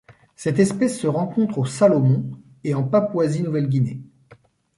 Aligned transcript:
Cette 0.35 0.57
espèce 0.57 0.99
se 0.99 1.05
rencontre 1.05 1.59
aux 1.59 1.65
Salomon 1.65 2.27
et 2.63 2.73
en 2.73 2.81
Papouasie-Nouvelle-Guinée. 2.83 4.01